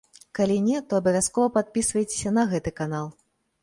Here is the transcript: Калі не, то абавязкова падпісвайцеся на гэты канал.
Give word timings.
Калі 0.39 0.55
не, 0.67 0.79
то 0.93 0.97
абавязкова 1.01 1.53
падпісвайцеся 1.59 2.37
на 2.43 2.51
гэты 2.53 2.79
канал. 2.83 3.07